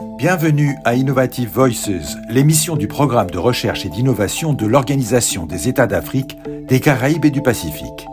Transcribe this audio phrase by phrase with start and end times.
[0.00, 5.86] Bienvenue à Innovative Voices, l'émission du programme de recherche et d'innovation de l'Organisation des États
[5.86, 6.36] d'Afrique,
[6.66, 8.06] des Caraïbes et du Pacifique.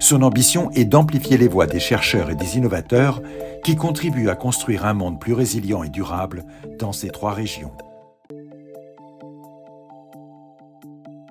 [0.00, 3.20] Son ambition est d'amplifier les voix des chercheurs et des innovateurs
[3.64, 6.44] qui contribuent à construire un monde plus résilient et durable
[6.78, 7.72] dans ces trois régions.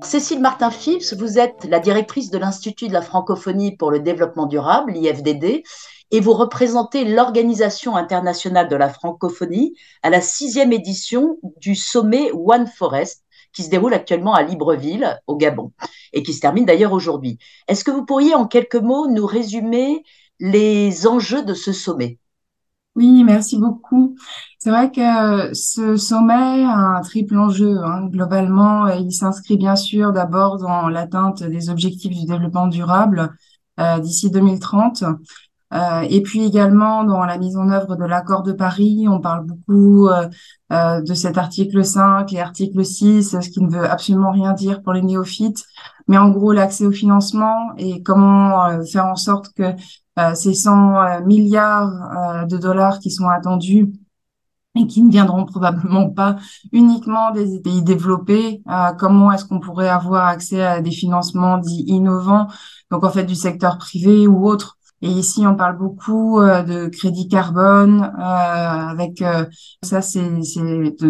[0.04, 4.92] Cécile Martin-Phipps, vous êtes la directrice de l'Institut de la francophonie pour le développement durable,
[4.92, 5.64] l'IFDD,
[6.14, 9.74] et vous représentez l'Organisation internationale de la francophonie
[10.04, 15.36] à la sixième édition du sommet One Forest qui se déroule actuellement à Libreville, au
[15.36, 15.72] Gabon,
[16.14, 17.40] et qui se termine d'ailleurs aujourd'hui.
[17.68, 20.04] Est-ce que vous pourriez en quelques mots nous résumer
[20.40, 22.20] les enjeux de ce sommet?
[22.96, 24.16] Oui, merci beaucoup.
[24.60, 27.80] C'est vrai que ce sommet a un triple enjeu.
[27.84, 28.06] Hein.
[28.12, 33.36] Globalement, il s'inscrit bien sûr d'abord dans l'atteinte des objectifs du développement durable
[33.80, 35.06] euh, d'ici 2030.
[35.74, 39.46] Euh, et puis également dans la mise en œuvre de l'accord de Paris, on parle
[39.46, 40.28] beaucoup euh,
[40.72, 44.84] euh, de cet article 5 et article 6, ce qui ne veut absolument rien dire
[44.84, 45.64] pour les néophytes,
[46.08, 49.74] mais en gros l'accès au financement et comment faire en sorte que
[50.36, 53.92] ces 100 milliards de dollars qui sont attendus
[54.76, 56.36] et qui ne viendront probablement pas
[56.72, 58.62] uniquement des pays développés.
[59.00, 62.48] comment est-ce qu'on pourrait avoir accès à des financements dits innovants,
[62.92, 66.88] donc en fait du secteur privé ou autre, et ici, on parle beaucoup euh, de
[66.88, 69.44] crédit carbone, euh, avec euh,
[69.82, 70.24] ça, c'est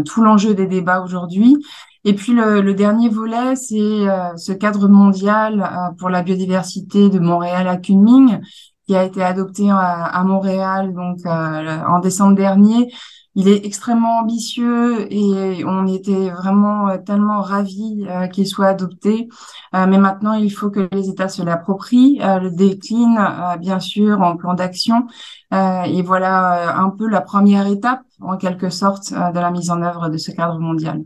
[0.04, 1.56] tout l'enjeu des débats aujourd'hui.
[2.04, 7.68] Et puis le, le dernier volet, c'est ce cadre mondial pour la biodiversité de Montréal
[7.68, 8.42] à Kunming,
[8.88, 12.92] qui a été adopté à, à Montréal donc en décembre dernier
[13.36, 19.28] il est extrêmement ambitieux et on était vraiment euh, tellement ravis euh, qu'il soit adopté.
[19.76, 23.20] Euh, mais maintenant, il faut que les États se l'approprient, le déclinent
[23.60, 25.08] bien sûr en plan d'action.
[25.52, 30.10] et voilà un peu la première étape, en quelque sorte, de la mise en œuvre
[30.10, 31.04] de ce cadre mondial.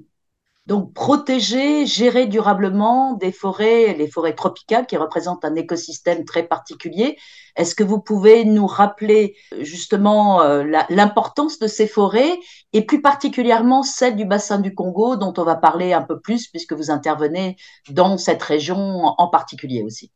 [0.68, 7.18] Donc, protéger, gérer durablement des forêts, les forêts tropicales qui représentent un écosystème très particulier.
[7.56, 12.38] Est-ce que vous pouvez nous rappeler justement euh, l'importance de ces forêts
[12.74, 16.48] et plus particulièrement celle du bassin du Congo dont on va parler un peu plus
[16.50, 17.56] puisque vous intervenez
[17.90, 20.12] dans cette région en particulier aussi?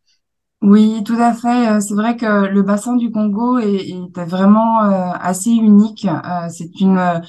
[0.61, 1.69] Oui, tout à fait.
[1.69, 6.05] Euh, c'est vrai que le bassin du Congo est, est vraiment euh, assez unique.
[6.49, 7.21] C'est une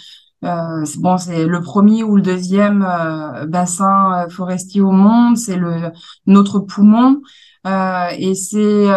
[0.45, 5.57] euh, bon, c'est le premier ou le deuxième euh, bassin euh, forestier au monde, c'est
[5.57, 5.93] le
[6.27, 7.21] notre poumon.
[7.65, 8.89] Euh, et c'est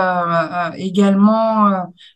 [0.76, 1.68] également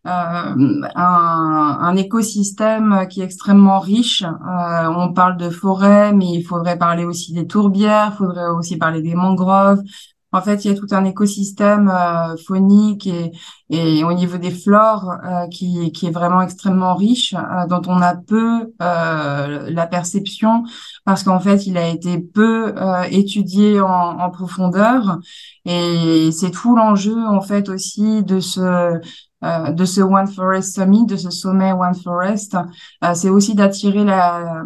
[0.03, 0.55] un,
[0.95, 4.23] un, écosystème qui est extrêmement riche.
[4.23, 9.03] on parle de forêt, mais il faudrait parler aussi des tourbières, il faudrait aussi parler
[9.03, 9.83] des mangroves,
[10.31, 13.31] en fait, il y a tout un écosystème euh, phonique et,
[13.69, 18.01] et, au niveau des flores euh, qui, qui, est vraiment extrêmement riche, euh, dont on
[18.01, 20.63] a peu la perception
[21.05, 22.75] parce qu'en fait, il a été peu
[23.09, 25.19] étudié en, en, profondeur.
[25.65, 28.99] Et c'est tout l'enjeu en fait aussi de ce
[29.41, 32.57] euh, de ce One Forest Summit, de ce sommet One Forest,
[33.05, 34.63] euh, c'est aussi d'attirer la,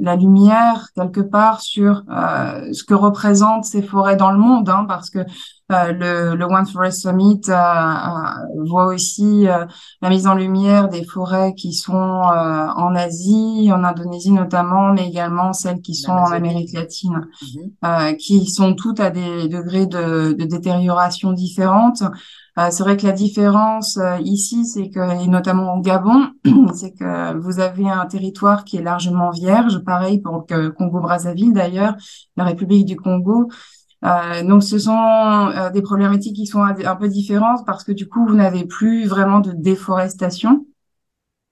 [0.00, 4.86] la, lumière quelque part sur euh, ce que représentent ces forêts dans le monde, hein,
[4.88, 5.18] parce que
[5.68, 7.42] le, le, One Forest Summit
[8.66, 9.46] voit aussi
[10.02, 15.52] la mise en lumière des forêts qui sont en Asie, en Indonésie notamment, mais également
[15.52, 17.28] celles qui sont en Amérique latine,
[18.18, 22.02] qui sont toutes à des degrés de, de détérioration différentes.
[22.56, 26.30] Euh, c'est vrai que la différence euh, ici, c'est que, et notamment au Gabon,
[26.74, 31.96] c'est que vous avez un territoire qui est largement vierge, pareil pour le Congo-Brazzaville d'ailleurs,
[32.36, 33.48] la République du Congo.
[34.04, 38.08] Euh, donc ce sont euh, des problématiques qui sont un, peu différentes parce que du
[38.08, 40.66] coup, vous n'avez plus vraiment de déforestation,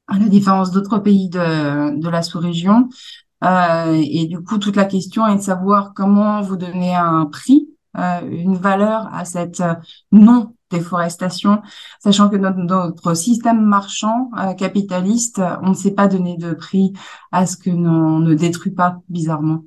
[0.07, 2.89] à la différence d'autres pays de, de la sous-région.
[3.43, 8.57] et du coup, toute la question est de savoir comment vous donner un prix, une
[8.57, 9.63] valeur à cette
[10.13, 11.62] non déforestation,
[12.00, 16.93] sachant que notre, notre système marchand euh, capitaliste, on ne sait pas donner de prix
[17.30, 19.63] à ce que l'on ne détruit pas bizarrement.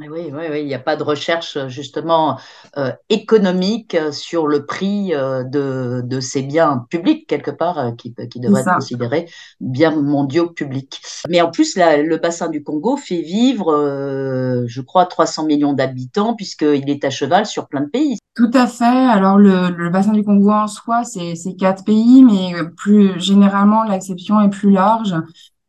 [0.00, 2.38] Oui, oui, oui, il n'y a pas de recherche justement
[2.76, 8.14] euh, économique sur le prix euh, de, de, ces biens publics, quelque part, euh, qui,
[8.30, 9.28] qui devraient être considérés
[9.60, 11.00] biens mondiaux publics.
[11.28, 16.88] Mais en plus, le bassin du Congo fait vivre, je crois, 300 millions d'habitants, puisqu'il
[16.88, 18.18] est à cheval sur plein de pays.
[18.36, 18.84] Tout à fait.
[18.84, 24.40] Alors, le, le bassin du Congo en soi, c'est quatre pays, mais plus généralement, l'acception
[24.40, 25.14] est plus large.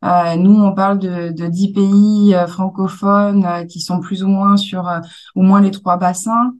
[0.02, 4.28] Euh, nous, on parle de, de 10 pays euh, francophones euh, qui sont plus ou
[4.28, 4.90] moins sur
[5.34, 6.54] au moins les trois bassins.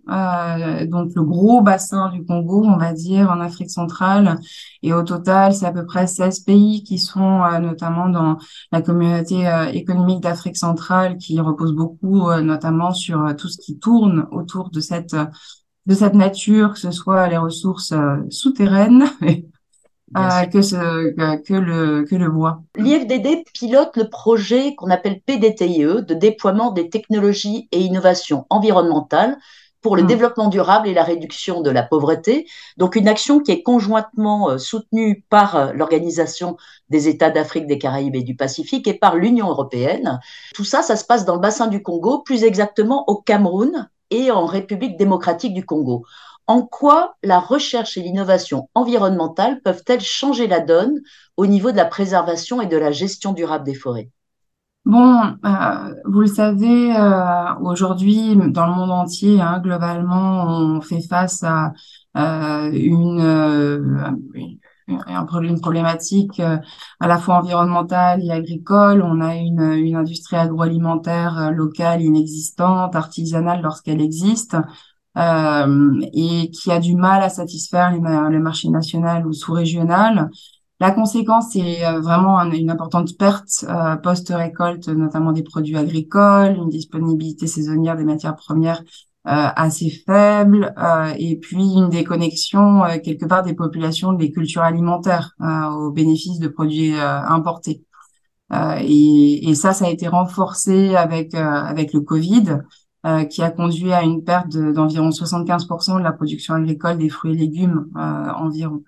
[0.86, 4.38] donc le gros bassin du Congo, on va dire, en Afrique centrale.
[4.82, 8.36] Et au total, c'est à peu près 16 pays qui sont notamment dans
[8.72, 14.70] la communauté économique d'Afrique centrale qui repose beaucoup notamment sur tout ce qui tourne autour
[14.70, 15.16] de cette
[15.86, 17.94] de cette nature, que ce soit les ressources
[18.28, 19.04] souterraines
[20.16, 20.74] euh, que, ce,
[21.42, 22.62] que, le, que le bois.
[22.76, 29.38] L'IFDD pilote le projet qu'on appelle PDTIE, de déploiement des technologies et innovations environnementales
[29.82, 30.06] pour le hmm.
[30.06, 32.46] développement durable et la réduction de la pauvreté.
[32.76, 36.56] Donc une action qui est conjointement euh, soutenue par euh, l'Organisation
[36.88, 40.20] des États d'Afrique, des Caraïbes et du Pacifique et par l'Union européenne.
[40.54, 44.30] Tout ça, ça se passe dans le bassin du Congo, plus exactement au Cameroun et
[44.30, 46.04] en République démocratique du Congo.
[46.50, 50.98] En quoi la recherche et l'innovation environnementale peuvent-elles changer la donne
[51.36, 54.10] au niveau de la préservation et de la gestion durable des forêts?
[54.84, 61.02] Bon, euh, vous le savez, euh, aujourd'hui, dans le monde entier, hein, globalement, on fait
[61.02, 61.72] face à
[62.16, 63.22] euh, une,
[65.62, 69.02] problématique à la fois environnementale et agricole.
[69.02, 74.56] On a une, industrie agroalimentaire locale inexistante, artisanale lorsqu'elle existe
[75.16, 80.30] et qui a du mal à satisfaire les, le marché national ou sous-régional.
[80.80, 86.70] La conséquence, c'est euh, vraiment une importante perte euh, post-récolte, notamment des produits agricoles, une
[86.70, 88.82] disponibilité saisonnière des matières premières
[89.26, 95.36] euh, assez faible, euh, et puis une déconnexion quelque part des populations des cultures alimentaires
[95.76, 97.84] au bénéfice de produits importés.
[98.80, 102.62] Et, et, ça, ça a été renforcé avec avec le Covid.
[103.06, 107.32] Euh, qui a conduit à une perte d'environ 75% de la production agricole des fruits
[107.32, 108.82] et légumes euh, environ.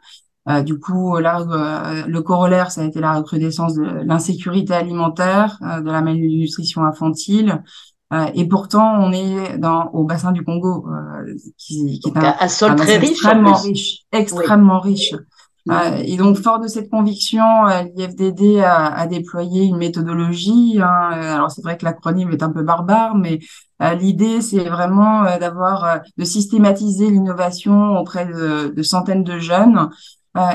[0.50, 5.90] Euh, du coup, là, le corollaire, ça a été la recrudescence de l'insécurité alimentaire, de
[5.90, 7.62] la malnutrition infantile,
[8.34, 10.86] et pourtant, on est dans au bassin du Congo,
[11.56, 15.14] qui, qui, est un, un sol très riche, extrêmement riche, extrêmement riche.
[15.70, 20.78] Euh, et donc, fort de cette conviction, euh, l'IFDD a, a, déployé une méthodologie.
[20.80, 21.10] Hein.
[21.12, 26.00] Alors, c'est vrai que l'acronyme est un peu barbare, mais euh, l'idée, c'est vraiment d'avoir,
[26.16, 29.90] de systématiser l'innovation auprès de, centaines de jeunes.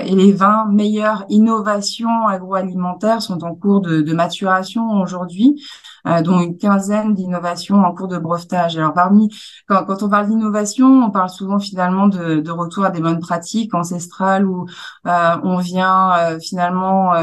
[0.03, 5.61] et les 20 meilleures innovations agroalimentaires sont en cours de maturation aujourd'hui.
[6.05, 8.77] Euh, dont une quinzaine d'innovations en cours de brevetage.
[8.77, 9.29] Alors parmi,
[9.67, 13.19] quand, quand on parle d'innovation, on parle souvent finalement de, de, retour à des bonnes
[13.19, 14.67] pratiques ancestrales où
[15.07, 17.13] euh, on vient euh, finalement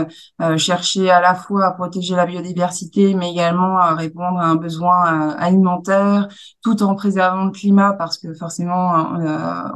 [0.57, 5.31] chercher à la fois à protéger la biodiversité, mais également à répondre à un besoin
[5.31, 6.29] alimentaire,
[6.63, 9.15] tout en préservant le climat parce que forcément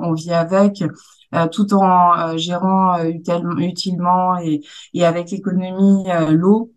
[0.03, 0.83] on vit avec.
[1.53, 2.99] tout en gérant
[3.59, 4.61] utilement et,
[4.95, 6.73] et avec économie l'eau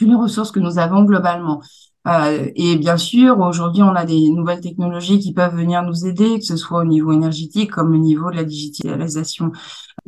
[0.00, 1.60] les ressources que nous avons globalement.
[2.06, 6.38] Euh, et bien sûr, aujourd'hui, on a des nouvelles technologies qui peuvent venir nous aider,
[6.38, 9.50] que ce soit au niveau énergétique comme au niveau de la digitalisation.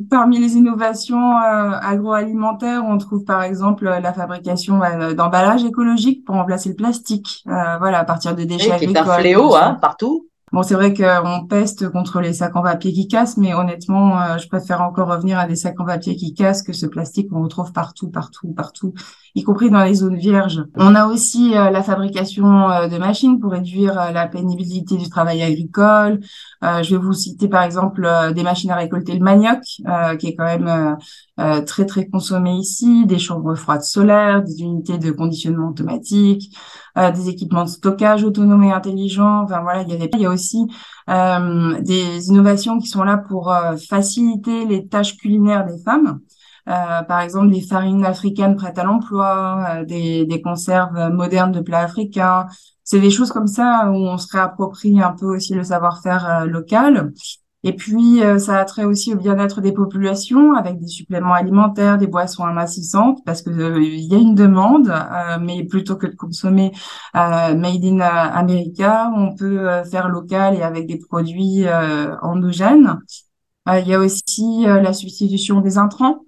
[0.09, 6.35] Parmi les innovations euh, agroalimentaires, on trouve par exemple la fabrication euh, d'emballages écologiques pour
[6.35, 7.43] remplacer le plastique.
[7.47, 9.03] Euh, voilà, à partir de déchets agricoles.
[9.03, 10.28] C'est un fléau, hein, partout.
[10.51, 14.37] Bon, c'est vrai qu'on peste contre les sacs en papier qui cassent, mais honnêtement, euh,
[14.39, 17.43] je préfère encore revenir à des sacs en papier qui cassent que ce plastique qu'on
[17.43, 18.93] retrouve partout, partout, partout,
[19.35, 20.63] y compris dans les zones vierges.
[20.75, 25.43] On a aussi euh, la fabrication euh, de machines pour réduire la pénibilité du travail
[25.43, 26.19] agricole.
[26.63, 29.61] je vais vous citer par exemple des machines à récolter le manioc,
[30.19, 30.97] qui est quand même
[31.65, 36.55] très très consommé ici, des chambres froides solaires, des unités de conditionnement automatique,
[36.95, 39.43] des équipements de stockage autonomes et intelligents.
[39.43, 40.67] Enfin voilà, il y a, il y a aussi
[41.09, 46.19] euh, des innovations qui sont là pour euh, faciliter les tâches culinaires des femmes.
[46.67, 51.61] Euh, par exemple, des farines africaines prêtes à l'emploi, euh, des, des, conserves modernes de
[51.61, 52.45] plats africains.
[52.83, 57.11] C'est des choses comme ça où on se réapproprie un peu aussi le savoir-faire local.
[57.63, 61.97] Et puis, euh, ça a trait aussi au bien-être des populations avec des suppléments alimentaires,
[61.97, 66.07] des boissons amincissantes, parce que euh, il y a une demande, euh, mais plutôt que
[66.07, 66.71] de consommer
[67.13, 71.65] made in America, on peut faire local et avec des produits
[72.21, 72.99] endogènes.
[73.67, 76.19] il y a aussi la substitution des intrants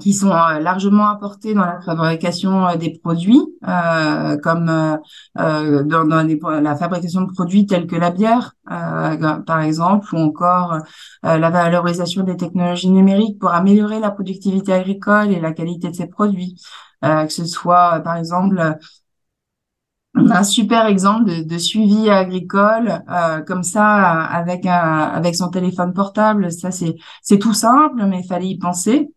[0.00, 6.04] qui sont euh, largement apportés dans la fabrication euh, des produits, euh, comme euh, dans,
[6.04, 10.78] dans la fabrication de produits tels que la bière, par exemple, ou encore
[11.22, 16.06] la valorisation des technologies numériques pour améliorer la productivité agricole et la qualité de ces
[16.08, 16.56] produits,
[17.02, 18.76] que ce soit, par exemple,
[20.14, 23.02] un super exemple de, de suivi agricole
[23.46, 26.50] comme ça avec un avec son téléphone portable.
[26.50, 29.10] Ça c'est c'est tout simple mais il fallait y penser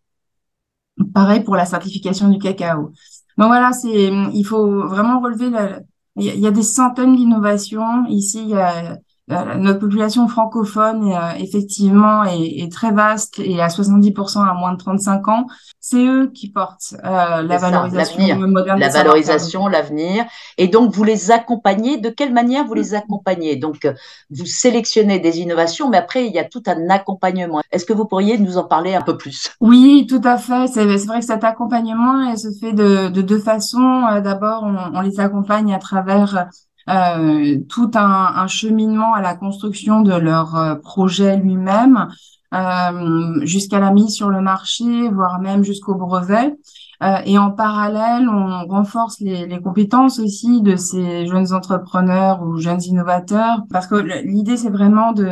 [1.14, 2.92] Pareil pour la certification du cacao.
[3.38, 5.80] Donc voilà, c'est il faut vraiment relever la,
[6.18, 8.42] il y a des centaines d'innovations ici.
[8.42, 8.98] Il y a
[9.30, 15.28] notre population francophone euh, effectivement est, très vaste et à 70% à moins de 35
[15.28, 15.46] ans.
[15.80, 18.80] C'est eux qui portent euh, la valorisation moderne.
[18.80, 20.26] La valorisation, l'avenir.
[20.58, 21.98] Et donc vous les accompagnez.
[21.98, 23.56] De quelle manière vous les accompagnez?
[23.56, 23.88] Donc
[24.32, 27.62] vous sélectionnez des innovations, mais après il y a tout un accompagnement.
[27.72, 29.52] Est-ce que vous pourriez nous en parler un peu plus?
[29.62, 30.68] Oui, tout à fait.
[30.68, 34.02] C'est vrai que cet accompagnement se fait de, de deux façons.
[34.24, 36.50] D'abord, on, on les accompagne à travers
[36.90, 42.08] euh, tout un, un, cheminement à la construction de leur euh, projet lui-même,
[42.54, 46.56] euh, jusqu'à la mise sur le marché, voire même jusqu'au brevet.
[47.02, 52.58] Euh, et en parallèle, on renforce les, les, compétences aussi de ces jeunes entrepreneurs ou
[52.58, 55.30] jeunes innovateurs, parce que l'idée, c'est vraiment de,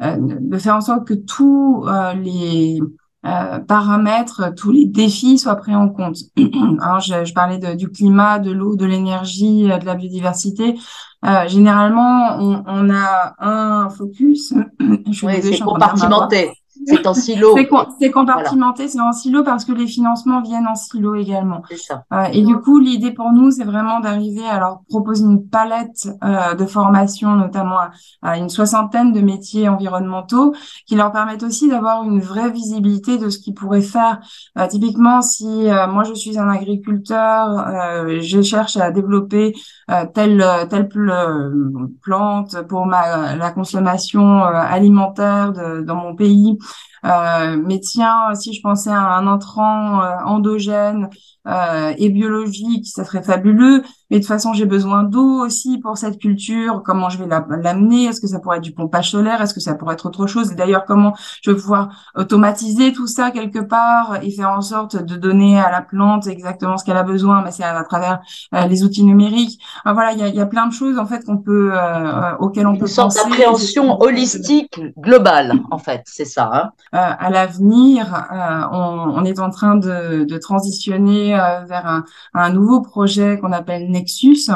[0.00, 1.84] de faire en sorte que tous
[2.22, 2.80] les
[3.26, 6.16] euh, paramètres, tous les défis soient pris en compte.
[6.80, 10.78] Alors, je, je parlais de, du climat, de l'eau, de l'énergie, euh, de la biodiversité.
[11.26, 14.54] Euh, généralement, on, on, a un focus.
[14.80, 16.50] je oui, c'est compartimenté.
[16.90, 17.56] C'est en silo.
[17.98, 21.62] C'est compartimenté, c'est en silo parce que les financements viennent en silo également.
[21.76, 22.04] Ça.
[22.12, 26.08] Euh, et du coup, l'idée pour nous, c'est vraiment d'arriver à leur proposer une palette
[26.24, 27.78] euh, de formation, notamment
[28.22, 30.54] à, une soixantaine de métiers environnementaux,
[30.86, 34.20] qui leur permettent aussi d'avoir une vraie visibilité de ce qu'ils pourraient faire.
[34.58, 37.66] Euh, typiquement, si euh, moi je suis un agriculteur,
[38.20, 39.54] je cherche à développer
[40.14, 40.88] telle telle
[42.02, 46.58] plante pour ma la consommation alimentaire de, dans mon pays.
[47.04, 51.08] Euh, mais tiens, si je pensais à un entrant euh, endogène
[51.46, 53.82] euh, et biologique, ça serait fabuleux.
[54.10, 56.82] Mais de toute façon, j'ai besoin d'eau aussi pour cette culture.
[56.84, 58.06] Comment je vais l'amener?
[58.06, 60.50] Est-ce que ça pourrait être du pompage solaire Est-ce que ça pourrait être autre chose?
[60.50, 64.96] Et d'ailleurs, comment je vais pouvoir automatiser tout ça quelque part et faire en sorte
[64.96, 68.20] de donner à la plante exactement ce qu'elle a besoin Mais c'est à, travers
[68.54, 69.60] euh, les outils numériques.
[69.84, 72.66] voilà, il y a, y a, plein de choses en fait qu'on peut, euh, auxquelles
[72.66, 76.50] on Une peut sorte d'appréhension holistique globale, en fait, c'est ça.
[76.52, 78.26] Hein euh, à l'avenir,
[78.72, 81.30] on, on, est en train de, de transitionner
[81.68, 84.50] vers un, un nouveau projet qu'on appelle Nexus,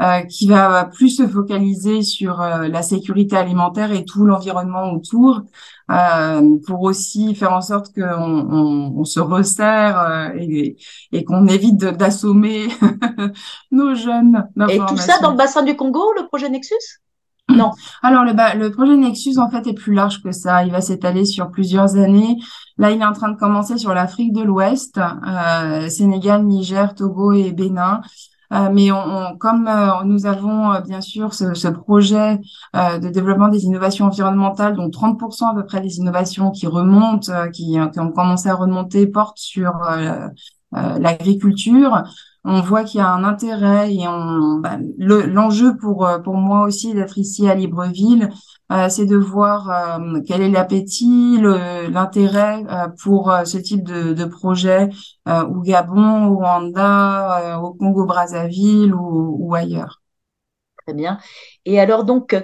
[0.00, 5.42] euh, qui va plus se focaliser sur euh, la sécurité alimentaire et tout l'environnement autour,
[5.90, 10.76] euh, pour aussi faire en sorte qu'on on, on se resserre et,
[11.12, 12.68] et qu'on évite d'assommer
[13.70, 14.48] nos jeunes.
[14.68, 16.74] Et tout ça dans le bassin du Congo, le projet Nexus?
[17.50, 17.72] Non.
[18.02, 20.64] Alors le, le projet Nexus en fait est plus large que ça.
[20.64, 22.38] Il va s'étaler sur plusieurs années.
[22.78, 27.32] Là, il est en train de commencer sur l'Afrique de l'Ouest, euh, Sénégal, Niger, Togo
[27.32, 28.00] et Bénin.
[28.54, 32.38] Euh, mais on, comme euh, nous avons euh, bien sûr ce, projet
[32.74, 37.76] de développement des innovations environnementales, dont 30% à peu près des innovations qui remontent, qui,
[37.92, 39.72] qui, ont commencé à remonter, portent sur
[40.72, 42.04] l'agriculture
[42.44, 46.94] on voit qu'il y a un intérêt et on, bah, l'enjeu pour pour moi aussi
[46.94, 48.30] d'être ici à Libreville,
[48.72, 54.24] euh, c'est de voir euh, quel est l'appétit, l'intérêt euh, pour ce type de, de
[54.24, 54.88] projet
[55.26, 60.02] au Gabon, au Rwanda, au Congo-Brazzaville ou, ou, ailleurs.
[60.86, 61.18] Très bien.
[61.64, 62.36] Et alors donc,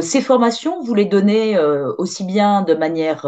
[0.00, 1.58] ces formations, vous les donnez
[1.98, 3.26] aussi bien de manière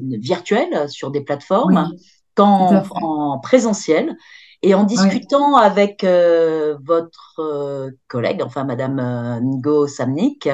[0.00, 1.90] virtuelle sur des plateformes
[2.34, 4.16] qu'en en présentiel.
[4.62, 10.50] Et en discutant avec euh, votre euh, collègue, enfin Madame euh, Ngo Samnik,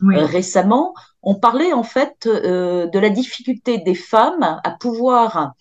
[0.00, 5.52] récemment, on parlait en fait de la difficulté des femmes à pouvoir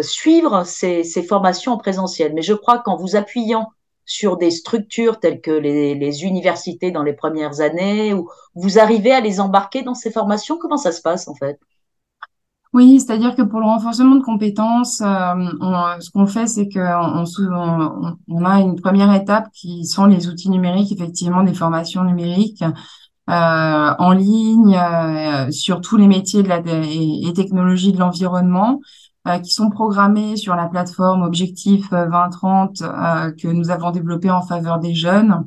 [0.00, 2.32] suivre ces, ces, formations en présentiel.
[2.34, 3.68] Mais je crois qu'en vous appuyant
[4.06, 9.12] sur des structures telles que les, les, universités dans les premières années, où vous arrivez
[9.12, 11.60] à les embarquer dans ces formations, comment ça se passe en fait?
[12.72, 17.24] Oui, c'est-à-dire que pour le renforcement de compétences, euh, ce qu'on fait, c'est qu'on
[18.28, 23.94] on, a une première étape qui sont les outils numériques, effectivement, des formations numériques euh,
[23.98, 28.80] en ligne euh, sur tous les métiers de la, et, technologies de l'environnement
[29.44, 34.94] qui sont programmés sur la plateforme Objectif 2030 que nous avons développée en faveur des
[34.94, 35.44] jeunes.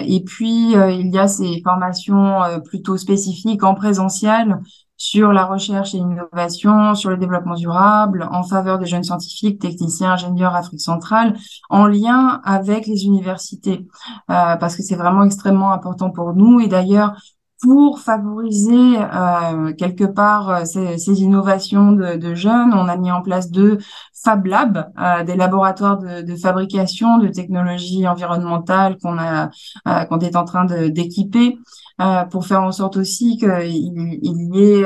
[0.00, 4.58] et puis, il y a ces formations plutôt spécifiques en présentiel
[4.98, 10.12] sur la recherche et l'innovation, sur le développement durable, en faveur des jeunes scientifiques, techniciens,
[10.12, 11.38] ingénieurs Afrique centrale,
[11.70, 13.86] en lien avec les universités,
[14.30, 16.60] euh, parce que c'est vraiment extrêmement important pour nous.
[16.60, 17.16] Et d'ailleurs,
[17.60, 23.10] pour favoriser euh, quelque part euh, ces, ces innovations de, de, jeunes, on a mis
[23.10, 23.78] en place deux
[24.24, 29.50] Fab Labs, euh, des laboratoires de, de, fabrication de technologies environnementales qu'on a
[29.86, 31.58] euh, qu'on est en train d'équiper
[32.00, 34.84] euh, pour faire en sorte aussi qu'il il y ait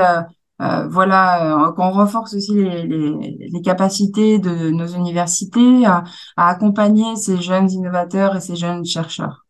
[0.88, 6.04] voilà, qu'on renforce aussi les, les, les, capacités de nos universités à,
[6.36, 9.41] à, accompagner ces jeunes innovateurs et ces jeunes chercheurs.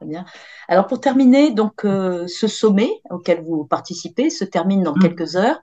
[0.00, 0.24] Très bien.
[0.66, 5.00] Alors pour terminer, donc ce sommet auquel vous participez se termine dans mmh.
[5.00, 5.60] quelques heures.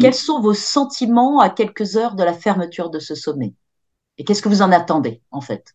[0.00, 3.54] Quels sont vos sentiments à quelques heures de la fermeture de ce sommet?
[4.16, 5.74] Et qu'est-ce que vous en attendez en fait?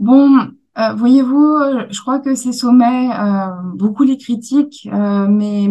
[0.00, 1.58] Bon, euh, voyez-vous,
[1.90, 5.68] je crois que ces sommets, euh, beaucoup les critiquent, euh, mais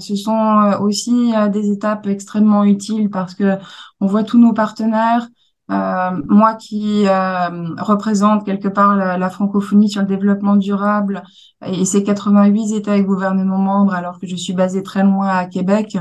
[0.00, 3.56] ce sont aussi des étapes extrêmement utiles parce que
[4.00, 5.28] on voit tous nos partenaires.
[5.68, 11.22] Moi qui représente quelque part la, francophonie sur le développement durable
[11.66, 15.46] et ses 88 États et gouvernements membres, alors que je suis basée très loin à
[15.46, 15.96] Québec,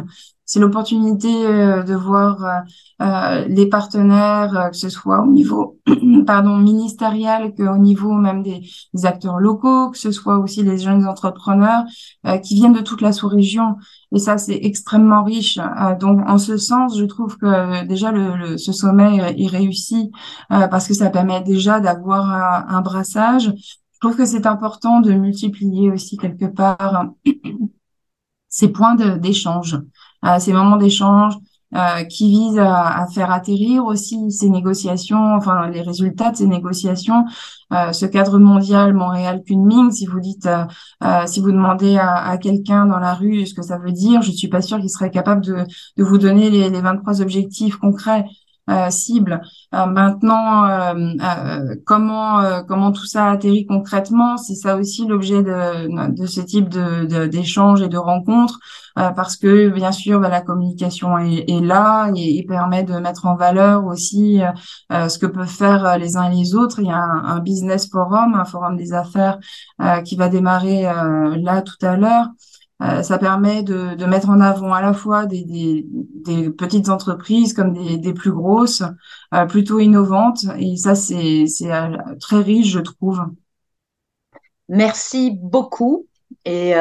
[0.51, 2.59] c'est l'opportunité euh, de voir euh,
[3.01, 5.79] euh, les partenaires, que ce soit au niveau
[6.27, 8.61] pardon ministériel, qu'au niveau même des,
[9.05, 11.85] acteurs locaux, que ce soit aussi les jeunes entrepreneurs
[12.43, 13.77] qui viennent de toute la sous-région.
[14.13, 15.57] Et ça, c'est extrêmement riche.
[15.99, 20.11] donc, en ce sens, je trouve que déjà le, ce sommet est réussi
[20.49, 23.53] parce que ça permet déjà d'avoir un, un brassage.
[23.93, 27.05] Je trouve que c'est important de multiplier aussi quelque part
[28.49, 29.79] ces points d'échange
[30.21, 31.35] à ces moments d'échange
[31.73, 36.47] euh, qui visent à, à, faire atterrir aussi ces négociations, enfin les résultats de ces
[36.47, 37.25] négociations.
[37.71, 40.65] Euh, ce cadre mondial Montréal-Kunming, si vous dites, euh,
[41.03, 44.21] euh, si vous demandez à, à quelqu'un dans la rue ce que ça veut dire,
[44.21, 45.65] je suis pas sûre qu'il serait capable de,
[45.97, 48.50] de vous donner les, les 23 objectifs concrets euh,
[48.89, 49.41] cible.
[49.73, 56.25] Euh, maintenant, euh, comment comment tout ça atterrit concrètement, c'est ça aussi l'objet de, de
[56.25, 58.59] ce type de d'échanges et de rencontres,
[58.95, 63.25] parce que bien sûr, bah, la communication est, est là et, et, permet de mettre
[63.25, 64.41] en valeur aussi
[64.89, 66.79] ce que peuvent faire les uns et les autres.
[66.79, 69.39] Il y a un, un business forum, un forum des affaires
[70.05, 72.27] qui va démarrer là tout à l'heure.
[72.81, 75.85] Euh, ça permet de, mettre en avant à la fois des,
[76.57, 78.83] petites entreprises comme des, plus grosses,
[79.33, 80.45] euh, plutôt innovantes.
[80.57, 83.21] Et ça, c'est euh, très riche, je trouve.
[84.69, 86.07] Merci beaucoup
[86.45, 86.73] et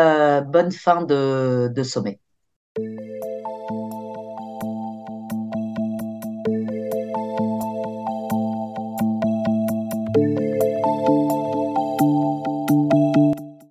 [0.46, 2.20] bonne fin de sommet.